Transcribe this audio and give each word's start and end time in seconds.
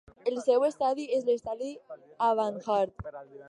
El 0.29 0.37
seu 0.45 0.63
estadi 0.67 1.05
és 1.17 1.27
l'estadi 1.29 1.69
Avanhard. 2.31 3.09